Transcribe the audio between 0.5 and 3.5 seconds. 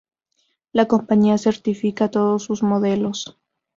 La compañía certifica todos sus modelos.